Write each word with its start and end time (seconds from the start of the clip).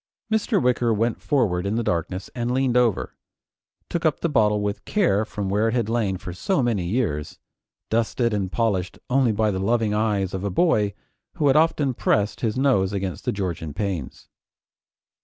Mr. 0.33 0.59
Wicker 0.59 0.91
went 0.91 1.21
forward 1.21 1.63
in 1.63 1.75
the 1.75 1.83
darkness 1.83 2.27
and 2.33 2.49
leaning 2.49 2.75
over, 2.75 3.13
took 3.87 4.03
up 4.03 4.19
the 4.21 4.29
bottle 4.29 4.59
with 4.59 4.83
care 4.83 5.23
from 5.25 5.47
where 5.47 5.67
it 5.67 5.75
had 5.75 5.89
lain 5.89 6.17
for 6.17 6.33
so 6.33 6.63
many 6.63 6.85
years, 6.87 7.37
dusted 7.91 8.33
and 8.33 8.51
polished 8.51 8.97
only 9.11 9.31
by 9.31 9.51
the 9.51 9.59
loving 9.59 9.93
eyes 9.93 10.33
of 10.33 10.43
a 10.43 10.49
boy 10.49 10.95
who 11.33 11.45
had 11.45 11.55
often 11.55 11.93
pressed 11.93 12.41
his 12.41 12.57
nose 12.57 12.93
against 12.93 13.25
the 13.25 13.31
Georgian 13.31 13.75
panes. 13.75 14.27